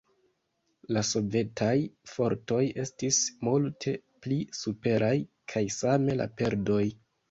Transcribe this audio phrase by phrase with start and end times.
[0.95, 1.75] La sovetaj
[2.13, 5.15] fortoj estis multe pli superaj,
[5.55, 6.85] kaj same la perdoj.